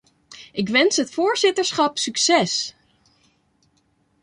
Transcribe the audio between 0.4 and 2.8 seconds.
Ik wens het voorzitterschap succes!